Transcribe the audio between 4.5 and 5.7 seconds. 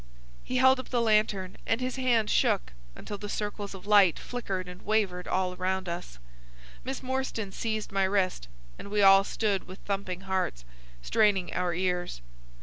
and wavered all